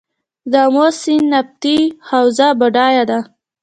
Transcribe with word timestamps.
د 0.51 0.53
امو 0.67 0.85
سیند 1.01 1.27
نفتي 1.33 1.77
حوزه 2.09 2.47
بډایه 2.59 3.03
ده؟ 3.09 3.19